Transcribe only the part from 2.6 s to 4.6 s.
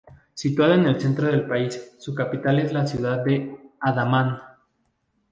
la ciudad de Hamadán.